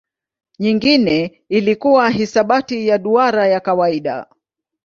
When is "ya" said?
2.87-2.97, 3.47-3.59